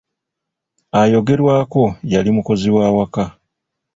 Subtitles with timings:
[0.99, 3.23] Ayogerwako yali mukozi wa waka.